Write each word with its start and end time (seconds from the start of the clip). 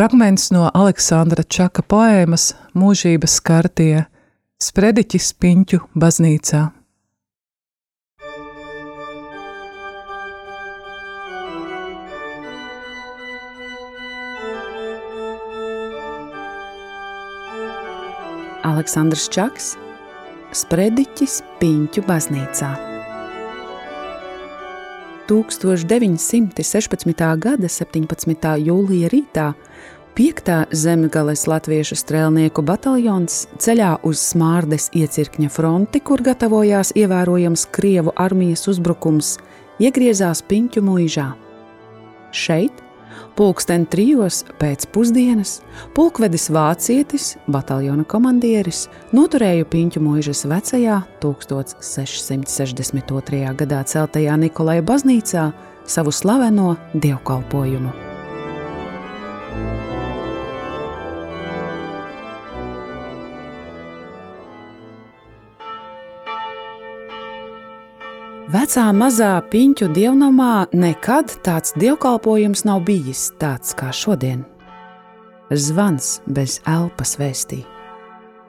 Fragments 0.00 0.48
no 0.48 0.62
Aleksandra 0.72 1.42
Čaka 1.44 1.82
poēmas 1.84 2.54
Mūžības 2.72 3.34
kartie 3.44 4.06
Sprediķis 4.56 5.26
Piņķu 5.36 5.82
baznīcā. 5.92 6.62
Aleksandrs 18.70 19.28
Čaks, 19.36 19.74
Sprediķis 20.62 21.42
Piņķu 21.60 22.08
baznīcā. 22.08 22.99
1916. 25.30 27.38
gada 27.38 27.68
17. 27.70 28.48
jūlija 28.66 29.10
rītā 29.12 29.44
5. 30.18 30.48
zemgales 30.74 31.44
latviešu 31.46 31.94
strēlnieku 32.00 32.64
bataljons 32.66 33.44
ceļā 33.62 33.92
uz 34.02 34.18
Smārdes 34.32 34.88
iecirkņa 34.98 35.52
fronti, 35.54 36.02
kur 36.02 36.18
gatavojās 36.26 36.90
ievērojams 36.98 37.68
Krievu 37.70 38.10
armijas 38.18 38.66
uzbrukums, 38.72 39.36
iegriezās 39.78 40.42
Piņķu 40.50 40.82
mūžā. 40.82 41.28
Šeit 42.34 42.82
Pulksten 43.36 43.86
trijos 43.90 44.44
pēc 44.60 44.86
pusdienas 44.94 45.60
pulkvedis 45.96 46.50
Vācietis, 46.52 47.36
bataljona 47.50 48.04
komandieris, 48.08 48.88
noturēja 49.16 49.64
Piņķu 49.70 50.00
mūžas 50.04 50.40
vecajā 50.50 50.96
1662. 51.22 53.54
gadā 53.62 53.80
celtajā 53.86 54.34
Nikolai 54.44 54.80
baznīcā 54.82 55.44
savu 55.86 56.10
slaveno 56.14 56.76
dievkalpojumu. 56.94 58.09
Vecā 68.50 68.88
mazā 68.90 69.36
piņķu 69.46 69.86
dievnamā 69.94 70.72
nekad 70.74 71.30
tāds 71.46 71.70
dievkalpojums 71.78 72.64
nav 72.66 72.80
bijis 72.82 73.28
tāds 73.38 73.76
kā 73.78 73.92
šodien. 73.94 74.40
Zvans 75.54 76.08
bez 76.26 76.56
elpas 76.66 77.12
vēstī. 77.20 77.60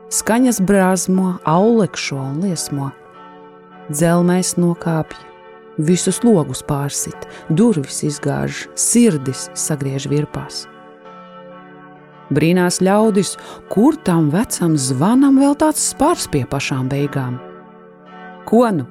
Skaņas 0.10 0.58
brāzmo, 0.66 1.36
aulekšo 1.46 2.18
un 2.18 2.40
liesmo. 2.42 2.88
Dzelmēs 3.92 4.56
nokāpj, 4.58 5.20
visus 5.78 6.24
logus 6.26 6.64
pārsit, 6.66 7.28
durvis 7.50 8.02
izgāž, 8.08 8.64
sirdis 8.74 9.52
sagriež 9.54 10.08
virpās. 10.10 10.64
Brīnās 12.34 12.80
ļaudis, 12.82 13.36
kur 13.70 14.00
tam 14.02 14.32
vecam 14.34 14.80
zvanam 14.82 15.38
vēl 15.44 15.54
tāds 15.62 15.92
spārs 15.94 16.26
pie 16.32 16.42
pašām 16.50 16.90
beigām. 16.90 17.38
Ko 18.50 18.66
nu? 18.74 18.88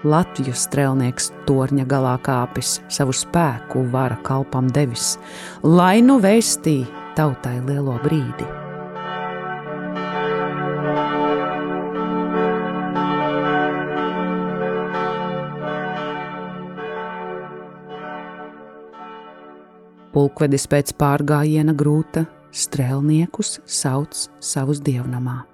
Latvijas 0.00 0.62
strēlnieks 0.64 1.26
torņa 1.44 1.84
galā 1.84 2.14
kāpis, 2.24 2.78
savu 2.88 3.12
spēku 3.12 3.82
vara 3.92 4.16
kalpam 4.24 4.70
devis, 4.72 5.18
lai 5.60 6.00
nu 6.00 6.16
vēstī 6.24 6.78
tautai 7.18 7.58
lielo 7.66 7.98
brīdi. 8.00 8.48
Pulkvedis 20.16 20.64
pēc 20.64 20.96
pārgājiena 20.96 21.76
grūta 21.76 22.24
strēlniekus 22.56 23.58
sauc 23.68 24.16
savus 24.40 24.80
dievnamā. 24.80 25.49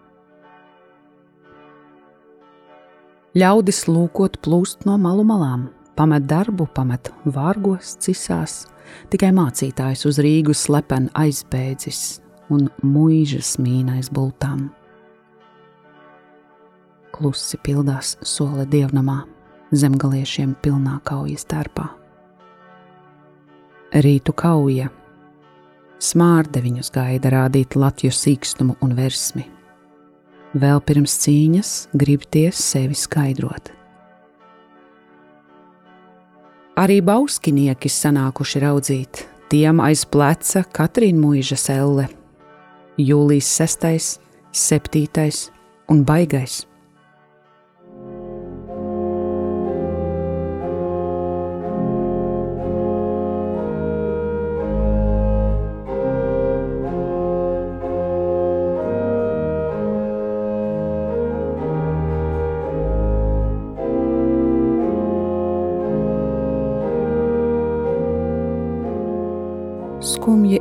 Ļaudis 3.36 3.82
lūkot 3.84 4.38
plūst 4.40 4.86
no 4.88 4.94
malu 4.96 5.20
malām, 5.28 5.66
pamet 5.92 6.24
darbu, 6.24 6.64
pamet 6.72 7.10
vārgos, 7.28 7.90
cisās, 8.00 8.62
tikai 9.12 9.28
mācītājs 9.36 10.06
uz 10.08 10.20
Rīgu 10.24 10.54
slepen 10.56 11.10
aizbēdzis 11.12 11.98
un 12.54 12.70
mūžas 12.80 13.58
mīnais 13.60 14.08
bultām. 14.08 14.70
Klusi 17.12 17.60
pildās 17.60 18.14
soli 18.24 18.64
dievnamā, 18.72 19.18
zemgaliešiem 19.68 20.54
pilnā 20.64 20.94
kaujas 21.04 21.44
tērpā. 21.50 21.90
Rītu 24.00 24.32
kauja, 24.32 24.88
smārde 26.00 26.64
viņus 26.64 26.88
gaida 26.96 27.34
rādīt 27.36 27.76
Latvijas 27.76 28.22
sīkstumu 28.24 28.78
un 28.80 28.96
versmi 28.96 29.44
vēl 30.56 30.80
pirms 30.84 31.14
cīņas 31.22 31.72
gribties 31.96 32.60
sevi 32.72 32.96
skaidrot. 32.96 33.72
Arī 36.76 36.98
bauskinieki 37.00 37.88
sanākuši 37.88 38.60
raudzīt, 38.60 39.22
tiem 39.48 39.80
aiz 39.80 40.04
pleca 40.04 40.60
Katrīna 40.76 41.22
mūža 41.22 41.56
selle, 41.60 42.08
jūlijas 43.00 43.48
6, 43.62 44.20
7 44.52 45.52
un 45.92 46.02
baigais. 46.04 46.64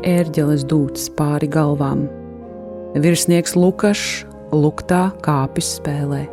Ērģeles 0.06 0.64
dūts 0.70 1.10
pāri 1.18 1.50
galvām. 1.52 2.06
Virsnieks 3.02 3.56
Lukašs 3.58 4.24
luktā 4.56 5.10
kāpis 5.26 5.76
spēlē. 5.80 6.26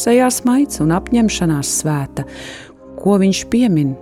Sejā 0.00 0.28
smaids 0.32 0.80
un 0.82 0.92
apņemšanās 0.96 1.70
svēta, 1.80 2.24
ko 3.00 3.16
viņš 3.20 3.44
piemin, 3.52 3.94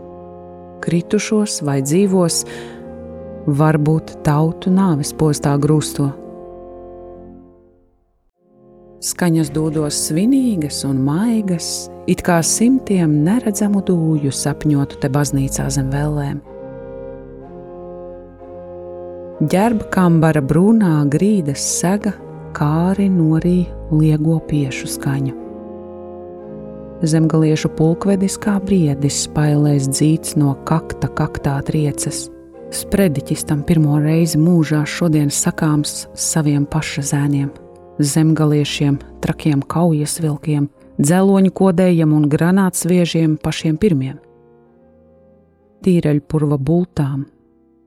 kritušos 0.84 1.61
vai 1.67 1.81
dzīvos, 1.84 2.43
varbūt 3.49 4.19
tautu 4.27 4.72
nāves 4.75 5.12
postā 5.17 5.55
grūsto. 5.61 6.11
Skaņas 9.09 9.53
dūdos 9.55 9.99
svinīgas 10.09 10.83
un 10.88 11.05
maigas, 11.06 11.87
it 12.11 12.25
kā 12.27 12.41
simtiem 12.43 13.21
neredzamu 13.27 13.84
dūju 13.87 14.34
sapņotu 14.34 14.99
te 15.05 15.11
baznīcā 15.15 15.69
zem 15.71 15.93
vēlēm 15.94 16.41
ģērba 19.38 19.87
kambara 19.94 20.41
brūnā 20.43 21.04
grīdas 21.12 21.62
sega, 21.62 22.10
kāri 22.56 23.06
norī 23.06 23.69
liego 23.94 24.41
piešu 24.49 24.88
skaņu. 24.91 25.34
Zemgaliešu 27.06 27.71
pulkvedis 27.78 28.34
kā 28.43 28.56
briedis 28.59 29.21
spailēs 29.28 29.87
dzīts 29.93 30.34
no 30.41 30.56
kakta 30.66 31.06
kaktā 31.06 31.54
triecas. 31.62 32.25
Sprediķis 32.75 33.47
tam 33.47 33.62
pirmo 33.62 34.00
reizi 34.03 34.41
mūžā 34.43 34.82
šodien 34.82 35.31
sakāms 35.31 36.09
saviem 36.19 36.66
paša 36.66 37.06
zēniem, 37.12 37.55
zemgaliešiem, 38.03 38.99
trakiem 39.22 39.62
kaujas 39.62 40.19
vilkiem, 40.19 40.66
dzeloņu 40.99 41.55
kodējiem 41.55 42.19
un 42.19 42.26
granātsviežiem 42.26 43.38
pašiem 43.38 43.78
pirmiem. 43.78 44.19
Tīreļpurva 45.87 46.59
bultām, 46.59 47.28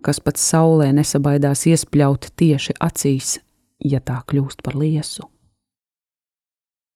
kas 0.06 0.19
pat 0.23 0.39
saulē 0.41 0.91
nesabaidās 0.95 1.65
iespļaut 1.69 2.31
tieši 2.39 2.77
acīs, 2.80 3.38
ja 3.80 4.01
tā 4.03 4.21
kļūst 4.27 4.63
par 4.65 4.77
liesu. 4.80 5.27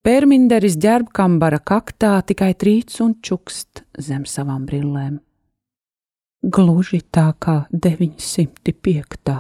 Pērminderis 0.06 0.76
ģērbkambara 0.78 1.58
kaktā 1.66 2.20
tikai 2.30 2.52
trīc 2.54 2.94
un 3.02 3.16
čukst 3.26 3.82
zem 3.98 4.28
savām 4.30 4.68
brillēm. 4.70 5.18
Gluži 6.46 7.00
tā 7.10 7.32
kā 7.42 7.64
905. 7.74 9.34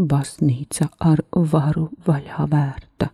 baznīca 0.00 0.88
ar 1.04 1.20
varu 1.34 1.90
vaļā 2.06 2.46
vērta. 2.48 3.10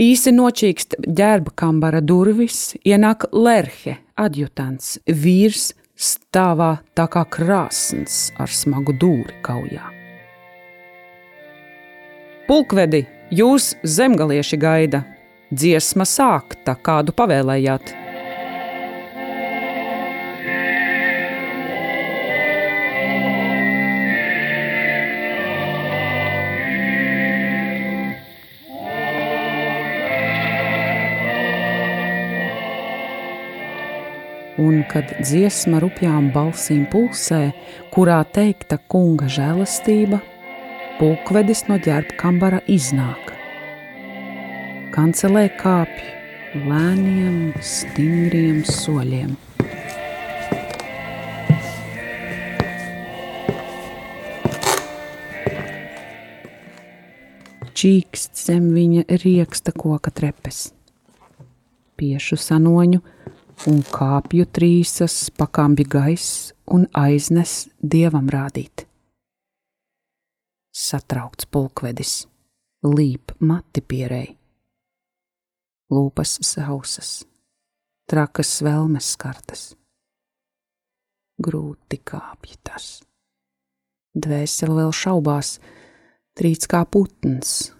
Īsi 0.00 0.30
nočīkst 0.32 0.94
ģērba 1.04 1.50
kambara 1.58 1.98
durvis, 2.00 2.76
ienāk 2.86 3.26
Lerhe, 3.34 3.98
adjutants, 4.14 4.94
vīrs, 5.04 5.72
stāvā 6.00 6.78
tā 6.96 7.06
kā 7.12 7.26
krāsns 7.28 8.30
ar 8.40 8.48
smagu 8.48 8.94
dūri 8.96 9.36
kaujā. 9.44 9.84
Pulkvedi, 12.48 13.04
jūs 13.30 13.74
zemgalieši 13.86 14.58
gaida, 14.58 15.04
dziesma 15.54 16.06
sākta, 16.08 16.74
kādu 16.74 17.14
pavēlējāt. 17.14 17.99
Un 34.60 34.82
kad 34.92 35.10
dziesma 35.22 35.80
rupjām 35.82 36.30
balsīm 36.34 36.84
pulsē, 36.92 37.50
kurā 37.94 38.20
teikta 38.36 38.78
kunga 38.92 39.28
žēlastība, 39.32 40.20
pulkvedis 41.00 41.66
no 41.70 41.80
ģērba 41.80 42.16
kambara 42.20 42.62
iznāk. 42.68 43.32
Kancelē 44.94 45.46
kāpj 45.60 46.64
lēniem, 46.66 47.54
stingriem 47.62 48.64
soļiem. 48.66 49.38
čīkst 57.80 58.36
zem 58.36 58.66
viņa 58.74 59.06
rieksta 59.22 59.72
koka 59.72 60.12
trepes. 60.12 60.72
Piešu 61.96 62.36
sanoņu 62.40 63.00
un 63.68 63.82
kāpju 63.84 64.46
trīsas 64.56 65.14
pakāpja 65.36 65.88
gaiss 65.92 66.52
un 66.72 66.86
aiznes 66.96 67.66
dievam 67.82 68.30
rādīt. 68.32 68.86
Satraukts 70.72 71.48
pulkvedis, 71.50 72.14
līp 72.86 73.34
mati 73.44 73.82
pierei, 73.84 74.30
lūpas 75.92 76.38
sausas, 76.46 77.12
trakas 78.08 78.54
svelmes 78.60 79.12
skartas. 79.16 79.68
Grūti 81.40 82.00
kāpj 82.04 82.56
tas. 82.64 82.88
Dvēseli 84.16 84.80
vēl 84.80 84.92
šaubās, 84.92 85.54
trīc 86.36 86.66
kā 86.70 86.84
putns, 86.88 87.72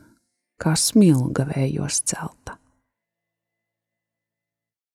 kā 0.61 0.76
smilga 0.76 1.49
vējos 1.55 2.05
celta. 2.09 2.60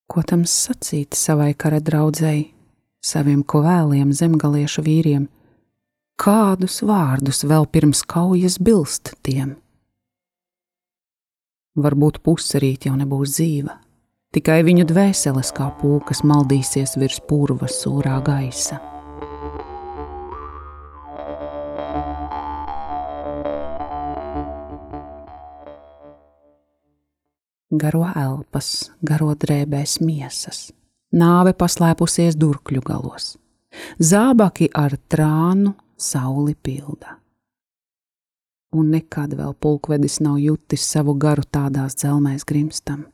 Ko 0.05 0.21
tam 0.21 0.43
sacīt 0.45 1.17
savai 1.17 1.53
kara 1.57 1.79
draudzēji, 1.81 2.51
saviem 3.01 3.41
kovēliem 3.41 4.13
zemgaliešu 4.13 4.85
vīriem, 4.85 5.27
kādus 6.21 6.81
vārdus 6.85 7.43
vēl 7.47 7.65
pirms 7.73 8.03
kaujas 8.05 8.59
bilst 8.61 9.15
tiem? 9.25 9.55
Varbūt 11.75 12.21
pusarīt 12.23 12.85
jau 12.87 12.95
nebūs 12.95 13.35
dzīva, 13.35 13.79
tikai 14.31 14.61
viņu 14.63 14.87
dvēseles 14.93 15.51
kā 15.57 15.73
pūkas 15.81 16.23
maldīsies 16.23 16.95
virs 17.01 17.19
purva 17.27 17.67
sūrā 17.67 18.21
gaisa. 18.23 18.94
Garo 27.81 28.05
elpas, 28.15 28.91
garo 29.05 29.33
drēbēs 29.35 29.99
miesas. 30.03 30.69
Nāve 31.15 31.53
paslēpusies 31.55 32.35
durkļu 32.35 32.81
galos, 32.83 33.35
zābaki 33.99 34.67
ar 34.75 34.97
trānu 35.07 35.75
sauli 35.97 36.55
pilda. 36.55 37.19
Un 38.75 38.89
nekad 38.91 39.37
vēl 39.37 39.53
pulkvedis 39.55 40.19
nav 40.19 40.39
jutis 40.43 40.83
savu 40.83 41.15
garu 41.15 41.45
tādās 41.47 41.95
dzelmēs 41.95 42.43
grimstam. 42.47 43.05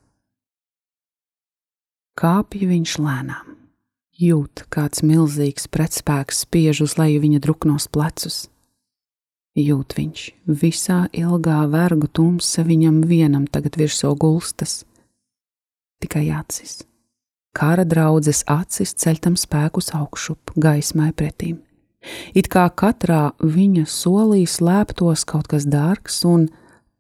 Kāpj 2.18 2.66
viņš 2.70 2.96
lēnām, 3.02 3.54
jūt, 4.18 4.66
kāds 4.74 5.04
milzīgs 5.06 5.70
pretspēks 5.72 6.44
spiež 6.48 6.82
uz 6.86 6.98
leju 7.00 7.22
viņa 7.24 7.44
druknos 7.46 7.88
plecus, 7.94 8.48
Jūt 9.52 9.98
viņš, 9.98 10.20
visā 10.48 11.10
ilgā 11.12 11.66
vergu 11.68 12.08
tumsa 12.08 12.64
viņam 12.64 13.02
vienam 13.04 13.44
tagad 13.52 13.76
virsū 13.76 14.14
gulstas. 14.16 14.86
Tikai 16.00 16.30
acis. 16.32 16.86
Kara 17.52 17.84
draudzes 17.84 18.46
acis 18.48 18.96
ceļ 18.96 19.20
tam 19.20 19.36
spēkus 19.36 19.92
augšup, 19.92 20.54
gaismai 20.56 21.12
pretīm. 21.12 21.60
It 22.32 22.48
kā 22.48 22.70
katrā 22.72 23.34
viņa 23.44 23.84
solī 23.92 24.46
slēptos 24.48 25.26
kaut 25.28 25.52
kas 25.52 25.68
dārgs 25.68 26.24
un 26.24 26.48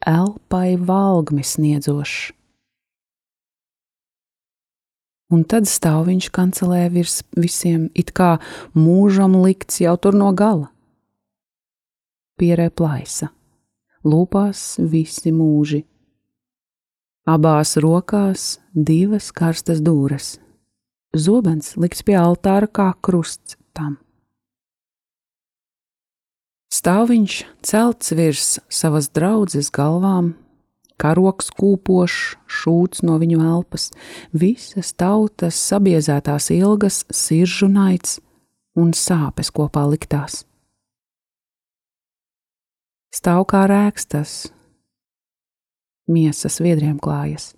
elpai 0.03 0.75
valgmi 0.75 1.47
sniedzošs. 1.47 2.33
Un 5.31 5.47
tad 5.47 5.71
stāv 5.71 6.09
viņš 6.11 6.27
kancelē 6.35 6.89
virs 6.91 7.21
visiem, 7.31 7.87
it 7.95 8.11
kā 8.11 8.41
mūžam 8.75 9.39
likts 9.39 9.79
jau 9.79 9.95
tur 9.95 10.19
no 10.19 10.35
gala 10.35 10.67
pierē 12.41 12.71
plaisa, 12.73 13.29
lūpās 14.01 14.79
visi 14.81 15.33
mūži. 15.35 15.83
Abās 17.29 17.75
rokās 17.77 18.55
divas 18.73 19.29
karstas 19.35 19.81
dūres, 19.85 20.39
zobens 21.13 21.75
liks 21.77 22.01
pie 22.01 22.17
altāra 22.17 22.65
kā 22.65 22.89
krusts 23.05 23.59
tam. 23.77 23.99
Stāviņš 26.71 27.37
celts 27.67 28.13
virs 28.17 28.51
savas 28.71 29.11
draudzes 29.13 29.69
galvām, 29.75 30.33
karoks 30.97 31.51
kūpošs, 31.53 32.37
šūts 32.49 33.03
no 33.05 33.19
viņu 33.21 33.41
elpas, 33.43 33.91
visas 34.33 34.93
tautas 34.97 35.59
sabiezētās 35.61 36.49
ilgas, 36.55 37.03
siržu 37.11 37.69
naids 37.69 38.17
un 38.73 38.95
sāpes 38.97 39.51
kopā 39.53 39.83
liktās 39.91 40.45
stāv 43.11 43.45
kā 43.51 43.65
rēkstas, 43.69 44.51
miesa 46.11 46.51
sviedriem 46.51 46.97
klājas. 46.99 47.51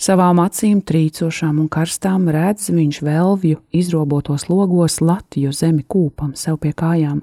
Savām 0.00 0.40
acīm 0.42 0.82
trīcošām 0.84 1.60
un 1.62 1.68
karstām 1.72 2.28
redz 2.32 2.68
viņš 2.72 3.02
velvju 3.06 3.60
izrobotos 3.72 4.48
logos 4.50 5.00
Latviju 5.00 5.52
zemi 5.56 5.84
kūpam 5.88 6.34
sev 6.36 6.58
pie 6.60 6.74
kājām, 6.76 7.22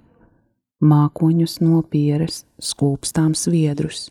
mākoņus 0.81 1.59
no 1.61 1.83
pieres, 1.83 2.45
skūpstām 2.57 3.35
sviedrus. 3.37 4.07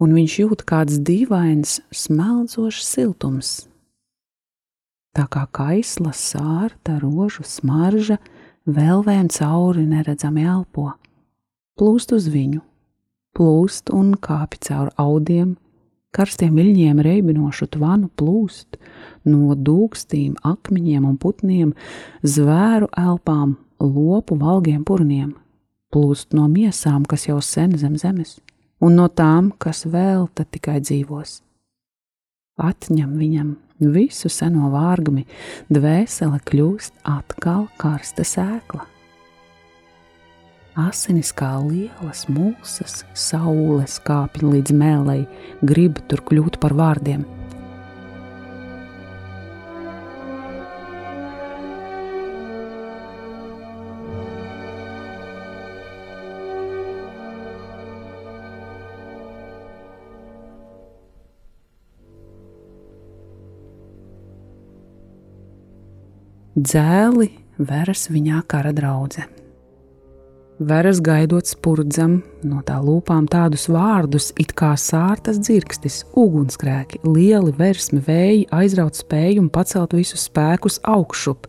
Un 0.00 0.14
viņš 0.16 0.36
jūt 0.40 0.62
kāds 0.68 1.00
dīvains, 1.04 1.80
smeldzošs 1.92 2.86
siltums. 2.86 3.50
Tā 5.16 5.26
kā 5.28 5.42
kaisla 5.50 6.14
sārta 6.16 7.00
rožu 7.02 7.42
smarža, 7.44 8.20
vēlvēm 8.76 9.28
cauri 9.32 9.86
neredzami 9.86 10.44
elpo, 10.46 10.92
plūst 11.78 12.14
uz 12.16 12.28
viņu, 12.32 12.60
plūst 13.36 13.92
un 13.94 14.14
kāpj 14.20 14.60
cauri 14.68 14.94
audiem, 15.00 15.56
karstiem 16.16 16.56
viļņiem 16.58 17.02
reibinošu 17.06 17.70
tvanu 17.76 18.10
plūst. 18.18 18.78
No 19.28 19.54
dūkstīm, 19.54 20.38
akmeņiem 20.46 21.04
un 21.06 21.18
putniem, 21.20 21.74
zvēru 22.24 22.88
elpām, 22.96 23.58
lopu 23.80 24.38
valgiem 24.40 24.82
purniem, 24.88 25.34
plūst 25.92 26.34
no 26.36 26.48
miesām, 26.48 27.04
kas 27.04 27.28
jau 27.28 27.40
sen 27.44 27.76
zem 27.78 27.98
zemes, 28.00 28.38
un 28.80 28.96
no 28.96 29.08
tām, 29.08 29.52
kas 29.58 29.84
vēl 29.86 30.28
tad 30.34 30.50
tikai 30.56 30.80
dzīvos. 30.80 31.40
Atņem 32.60 33.16
viņam 33.16 33.54
visu 33.80 34.28
seno 34.32 34.68
vārgumi, 34.74 35.24
dvēsele 35.72 36.40
kļūst 36.50 37.00
atkal 37.08 37.66
karsta 37.80 38.26
sēkla. 38.26 38.84
Asinis 40.80 41.32
kā 41.36 41.56
lielas 41.64 42.26
mūsas, 42.30 43.02
saules 43.16 43.98
kāpj 44.06 44.46
līdz 44.46 44.76
mēlei, 44.76 45.20
grib 45.66 45.98
tur 46.08 46.24
kļūt 46.28 46.60
par 46.62 46.76
vārdiem– 46.78 47.26
dzēli 66.60 67.30
veras 67.58 68.08
viņā 68.12 68.42
kara 68.50 68.72
draudzene. 68.76 69.28
Veras 70.60 70.98
gaidot 71.00 71.48
spurdzam 71.48 72.18
no 72.44 72.58
tā 72.68 72.74
lūpām 72.84 73.24
tādus 73.32 73.62
vārdus, 73.72 74.26
it 74.36 74.50
kā 74.52 74.74
sārtas 74.76 75.38
dzirkstis, 75.40 76.02
ugunsgrēki, 76.20 77.00
lieli 77.06 77.54
versmi 77.56 78.02
vēji 78.04 78.42
aizraut 78.52 79.00
spēju 79.00 79.40
un 79.40 79.48
pacelt 79.48 79.96
visus 79.96 80.26
spēkus 80.28 80.76
augšup, 80.84 81.48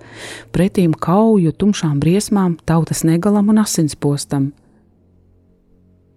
pretīm 0.56 0.96
kauju, 0.96 1.52
tumšām 1.52 2.00
briesmām, 2.00 2.56
tautas 2.64 3.04
negalam 3.04 3.52
un 3.52 3.60
asinspostam. 3.66 4.54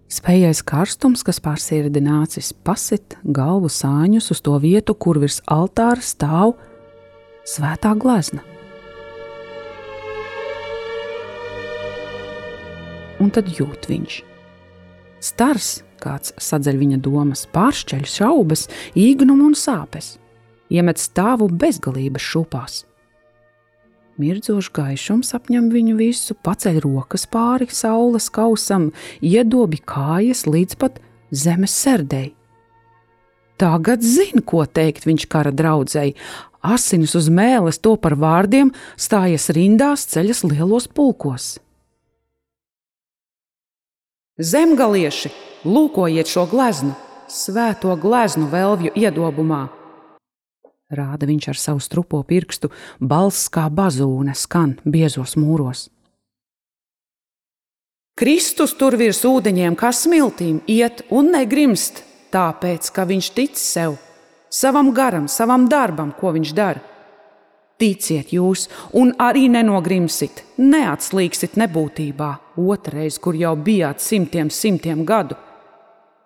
Spējais 0.07 0.63
karstums, 0.63 1.27
kas 1.27 1.43
pārsirdi 1.43 1.99
nācis 1.99 2.55
pasit 2.55 3.19
galvu 3.27 3.67
sāņus 3.67 4.31
uz 4.31 4.45
to 4.45 4.55
vietu, 4.63 4.95
kur 4.95 5.19
virs 5.19 5.43
altāra 5.51 5.99
stāv 5.99 6.55
svētā 7.43 7.91
glezna. 7.99 8.54
Un 13.19 13.31
tad 13.33 13.49
jūt 13.51 13.87
viņš. 13.89 14.21
Stars, 15.23 15.69
kāds 16.03 16.33
sadzeļ 16.37 16.77
viņa 16.81 16.99
domas, 17.03 17.45
pāršķeļ 17.55 18.03
šaubas, 18.09 18.67
īgnumu 18.93 19.49
un 19.51 19.55
sāpes. 19.57 20.17
iemet 20.69 20.97
stāvu 20.97 21.45
bezgalības 21.47 22.23
šūpās. 22.25 22.85
Mirdzošs 24.17 24.71
gaišums 24.73 25.33
apņem 25.35 25.67
viņu 25.69 25.97
visu, 25.99 26.33
paceļ 26.33 26.79
rokas 26.85 27.27
pāri 27.27 27.67
saules 27.69 28.29
kausam, 28.33 28.93
iedobi 29.21 29.77
kājas 29.77 30.45
līdz 30.47 30.77
pat 30.79 31.01
zemes 31.31 31.75
sērdei. 31.75 32.31
Tagad 33.59 34.01
zina, 34.03 34.41
ko 34.41 34.65
teikt 34.65 35.05
viņš 35.07 35.27
kara 35.31 35.51
draudzēji. 35.51 36.15
Asinis 36.65 37.13
uz 37.15 37.29
mēles 37.29 37.77
to 37.79 37.93
par 37.99 38.15
vārdiem, 38.19 38.71
stājas 38.97 39.51
rindās, 39.55 40.07
ceļas 40.11 40.43
lielos 40.47 40.87
pulkos. 40.87 41.59
Zemgalieši, 44.35 45.29
lūkojiet 45.63 46.27
šo 46.27 46.43
gleznu, 46.51 46.91
svēto 47.31 47.95
gleznu 47.95 48.49
velvju 48.51 48.91
iedobumā! 48.91 49.69
rāda 50.91 51.27
viņš 51.27 51.47
ar 51.51 51.59
savu 51.59 51.79
strupo 51.79 52.19
pirkstu, 52.27 52.69
balss 52.99 53.47
kā 53.47 53.69
bazūne 53.71 54.35
skan 54.35 54.75
biezos 54.83 55.35
mūros. 55.39 55.87
Kristus 58.19 58.75
tur 58.75 58.95
virs 58.99 59.23
ūdeņiem, 59.27 59.75
kā 59.79 59.91
smiltīm, 59.95 60.61
iet 60.67 61.03
un 61.11 61.31
negrimst, 61.31 62.03
tāpēc, 62.31 62.91
ka 62.91 63.07
viņš 63.07 63.31
tic 63.35 63.55
sev, 63.59 63.95
savam 64.51 64.91
garam, 64.95 65.27
savam 65.31 65.67
darbam, 65.71 66.11
ko 66.15 66.35
viņš 66.35 66.53
dara. 66.55 66.83
Ticiet 67.75 68.31
jūs, 68.31 68.69
un 68.95 69.11
arī 69.19 69.49
nenogrimsit, 69.51 70.45
neatslīgsit 70.55 71.57
nebūtībā, 71.59 72.29
otrreiz, 72.55 73.17
kur 73.19 73.35
jau 73.35 73.51
bijāt 73.59 73.99
simtiem, 73.99 74.47
simtiem 74.47 75.03
gadu. 75.07 75.35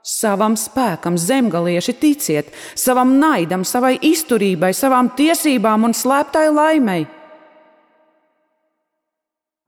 Savam 0.06 0.54
spēkam, 0.58 1.18
zemgalieši, 1.18 1.96
ticiet, 1.98 2.54
savam 2.78 3.18
naidam, 3.20 3.66
savai 3.66 3.96
izturībai, 3.98 4.72
savām 4.78 5.10
tiesībām 5.18 5.90
un 5.90 5.98
slēptai 5.98 6.46
laimei. 6.54 7.08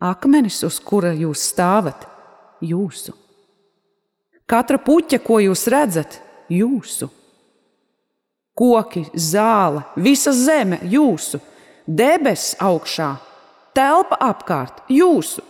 Akmenis, 0.01 0.61
uz 0.65 0.79
kura 0.81 1.11
jūs 1.17 1.49
stāvat, 1.51 2.05
jūsu. 2.61 3.13
Katra 4.49 4.77
puķa, 4.81 5.17
ko 5.25 5.41
jūs 5.41 5.65
redzat, 5.71 6.21
jūsu. 6.49 7.09
Koki, 8.57 9.07
zāle, 9.13 9.83
visa 9.95 10.33
zeme, 10.35 10.81
jūsu, 10.85 11.39
debesis 11.87 12.55
augšā, 12.61 13.15
telpa 13.75 14.17
apkārt, 14.21 14.83
jūsu. 14.91 15.43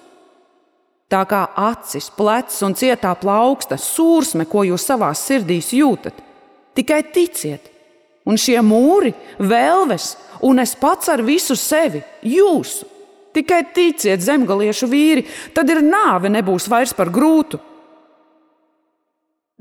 Tā 1.11 1.25
kā 1.27 1.41
acis, 1.59 2.07
plecs 2.15 2.61
un 2.63 2.75
cietā 2.77 3.11
plauksta, 3.19 3.75
sūrsme, 3.75 4.45
ko 4.47 4.63
jūs 4.63 4.85
savā 4.87 5.09
sirdīs 5.17 5.73
jūtat. 5.75 6.15
Tikai 6.77 7.01
ticiet, 7.11 7.67
un 8.23 8.39
šie 8.39 8.61
mūri, 8.63 9.11
vēlves, 9.39 10.13
un 10.47 10.63
es 10.63 10.71
pats 10.79 11.11
ar 11.11 11.23
visu 11.25 11.57
sevi, 11.59 11.99
jūsu. 12.23 12.87
Tikai 13.35 13.61
ticiet, 13.75 14.23
zemgaliešu 14.23 14.87
vīri, 14.91 15.25
tad 15.55 15.69
ir 15.71 15.83
nāve 15.83 16.31
nebūs 16.31 16.67
vairs 16.71 16.95
par 16.95 17.11
grūtu. 17.11 17.59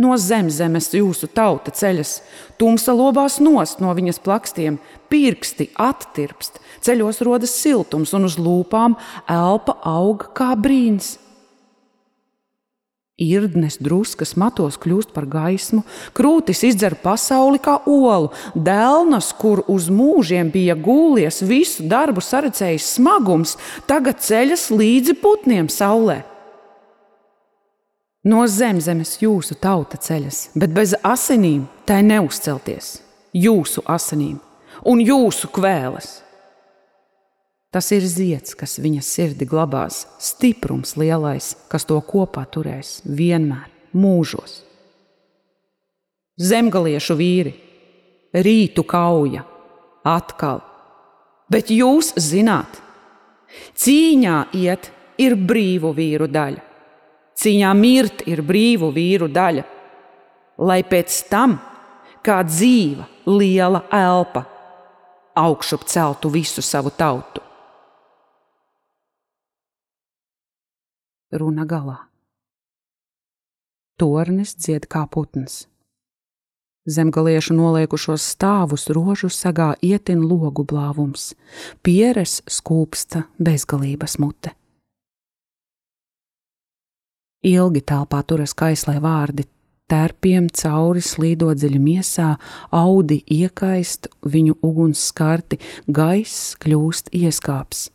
No 0.00 0.16
zemzemes 0.16 0.88
jūsu 0.96 1.28
tauta 1.28 1.72
ceļas, 1.76 2.20
tumsa 2.56 2.94
lobās 2.96 3.36
nost 3.42 3.82
no 3.84 3.92
viņas 3.92 4.22
plakstiem, 4.24 4.78
pirksti 5.12 5.66
attirpst, 5.76 6.56
ceļos 6.80 7.20
rodas 7.26 7.52
siltums, 7.52 8.14
un 8.16 8.24
uz 8.30 8.38
lūpām 8.40 8.96
elpa 9.28 9.76
aug 9.84 10.30
kā 10.36 10.54
brīns. 10.56 11.18
Irdnes 13.20 13.76
druskas 13.76 14.32
matos 14.40 14.78
kļūst 14.80 15.12
par 15.12 15.26
gaismu, 15.28 15.82
krūtis 16.16 16.64
izdzer 16.64 16.96
pasauli 17.02 17.60
kā 17.60 17.76
olu, 17.84 18.30
dēlnas, 18.56 19.34
kur 19.36 19.60
uz 19.68 19.90
mūžiem 19.92 20.48
bija 20.48 20.78
gūlies 20.80 21.42
visu 21.44 21.84
darbu 21.84 22.24
saredzējis 22.24 22.88
smagums, 22.96 23.58
tagad 23.84 24.24
ceļas 24.24 24.70
līdzi 24.72 25.18
putniem 25.20 25.68
saulē. 25.68 26.22
No 28.20 28.42
zemzemes 28.44 29.14
jūsu 29.22 29.56
tauta 29.56 29.96
ceļas, 29.96 30.50
bet 30.52 30.74
bez 30.76 30.92
asinīm 31.00 31.64
tai 31.88 32.02
neuzcelties, 32.04 32.98
jūsu 33.32 33.80
asinīm 33.88 34.36
un 34.84 35.00
jūsu 35.00 35.48
kvēles. 35.48 36.18
Tas 37.72 37.88
ir 37.96 38.04
zieds, 38.04 38.52
kas 38.58 38.76
viņa 38.82 39.00
sirdi 39.06 39.46
glabās, 39.48 40.02
stiprums 40.20 40.98
lielais, 41.00 41.54
kas 41.72 41.86
to 41.88 41.96
kopā 42.04 42.44
turēs 42.44 42.98
vienmēr, 43.06 43.70
mūžos. 43.96 44.58
Zemgaliešu 46.36 47.16
vīri, 47.16 47.54
rītu 48.36 48.84
kauja, 48.84 49.46
atkal, 50.04 50.60
bet 51.48 51.72
jūs 51.72 52.12
zināt, 52.20 52.82
cīņā 53.80 54.40
iet 54.60 54.90
ir 55.20 55.38
brīvu 55.38 55.94
vīru 55.96 56.28
daļa, 56.28 56.69
cīņā 57.40 57.74
mirt 57.76 58.24
ir 58.28 58.44
brīvu 58.44 58.90
vīru 58.94 59.28
daļa, 59.32 59.66
lai 60.60 60.80
pēc 60.84 61.20
tam, 61.32 61.58
kā 62.24 62.40
dzīva, 62.44 63.06
liela 63.26 63.84
elpa, 63.90 64.44
augšup 65.40 65.86
celtu 65.88 66.32
visu 66.32 66.62
savu 66.62 66.92
tautu. 66.92 67.40
runa 71.32 71.66
galā. 71.66 71.98
Tornis 74.00 74.54
dzied 74.56 74.88
kā 74.90 75.04
putns. 75.10 75.66
Zemgaliešu 76.90 77.54
noliekušos 77.54 78.24
stāvus 78.34 78.88
rožu 78.88 79.28
sagā 79.30 79.74
ietin 79.84 80.24
logu 80.24 80.64
blāvums, 80.64 81.34
pieres 81.84 82.40
skūpsta 82.48 83.26
bezgalības 83.38 84.16
mute. 84.18 84.54
Ilgi 87.40 87.80
telpā 87.88 88.18
turas 88.28 88.52
kaislē 88.52 88.98
vārdi, 89.00 89.46
tērpiem 89.88 90.50
cauri 90.52 91.00
slīdot 91.00 91.56
dziļi 91.56 91.78
miesā, 91.80 92.34
audi 92.68 93.22
iekaist 93.32 94.10
viņu 94.28 94.58
uguns 94.60 95.06
skarti, 95.08 95.56
gaiss 95.88 96.52
kļūst 96.60 97.08
ieskāps. 97.16 97.88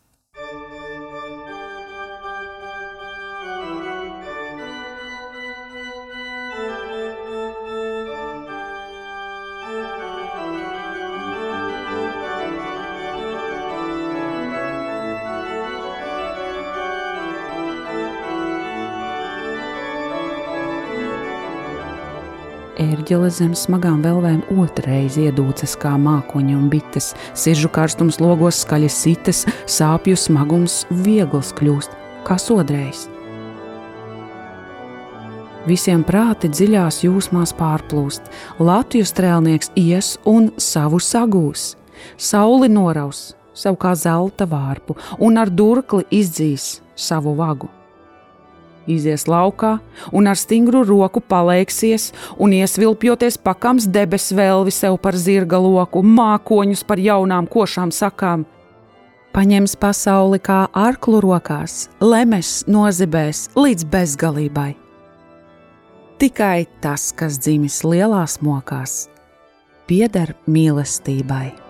Ērģele 22.86 23.28
zem 23.32 23.52
smagām 23.56 24.02
velvēm 24.04 24.42
otrreiz 24.60 25.16
iedūcas 25.20 25.76
kā 25.80 25.94
mākoņi 26.00 26.56
un 26.56 26.70
bites, 26.72 27.12
siržu 27.36 27.70
karstums 27.72 28.20
logos 28.22 28.62
skaļi 28.64 28.90
sitas, 28.92 29.44
sāpju 29.70 30.16
smagums 30.18 30.84
viegls 31.04 31.52
kļūst 31.56 31.94
kā 32.26 32.38
sodrējs. 32.40 33.06
Visiem 35.66 36.04
prāti 36.06 36.50
dziļās 36.52 37.00
jūsmās 37.02 37.54
pārplūst, 37.58 38.28
Latvijas 38.62 39.10
strēlnieks 39.14 39.72
ies 39.82 40.12
un 40.28 40.52
savu 40.62 41.00
sagūs, 41.02 41.72
sauli 42.16 42.70
noraus, 42.70 43.32
savu 43.56 43.80
kā 43.82 43.96
zelta 43.98 44.46
vārpu 44.46 44.94
un 45.18 45.42
ar 45.42 45.50
durkli 45.50 46.06
izdzīs 46.14 46.76
savu 46.94 47.34
vagu 47.40 47.75
izies 48.90 49.26
laukā 49.28 49.76
un 50.12 50.26
ar 50.30 50.38
stingru 50.38 50.82
roku 50.86 51.20
palēksies 51.20 52.12
un 52.38 52.54
iesvilpjoties 52.56 53.38
pakams 53.38 53.88
debes 53.92 54.30
vēlvi 54.36 54.74
sev 54.74 54.98
par 55.02 55.18
zirga 55.18 55.60
loku, 55.60 56.02
mākoņus 56.02 56.84
par 56.86 57.02
jaunām 57.02 57.48
košām 57.50 57.92
sakām. 57.94 58.46
Paņems 59.36 59.76
pasauli 59.76 60.40
kā 60.40 60.62
arklu 60.72 61.20
rokās, 61.20 61.90
lemes 62.00 62.62
nozibēs 62.70 63.50
līdz 63.58 63.84
bezgalībai. 63.92 64.70
Tikai 66.16 66.64
tas, 66.80 67.10
kas 67.12 67.36
dzimis 67.44 67.82
lielās 67.84 68.38
mokās, 68.40 69.10
pieder 69.84 70.32
mīlestībai. 70.48 71.65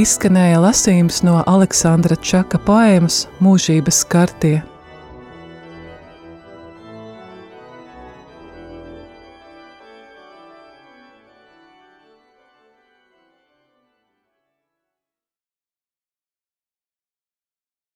Izskanēja 0.00 0.60
lasījums 0.62 1.20
no 1.26 1.40
Aleksandra 1.50 2.16
Čaka 2.24 2.60
poēmas 2.64 3.26
Mūžības 3.44 4.04
kartie. 4.08 4.60